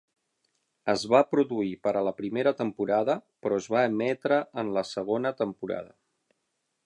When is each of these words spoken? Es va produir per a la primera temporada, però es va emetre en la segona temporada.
Es 0.93 1.01
va 1.13 1.19
produir 1.33 1.75
per 1.87 1.93
a 1.99 2.03
la 2.07 2.13
primera 2.21 2.53
temporada, 2.63 3.17
però 3.45 3.61
es 3.63 3.67
va 3.75 3.85
emetre 3.91 4.39
en 4.63 4.71
la 4.79 4.85
segona 4.95 5.35
temporada. 5.45 5.97